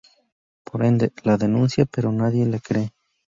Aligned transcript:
Por 0.63 0.83
ende, 0.83 1.13
la 1.21 1.37
denuncia, 1.37 1.85
pero 1.85 2.11
nadie 2.11 2.47
le 2.47 2.59
cree. 2.59 2.89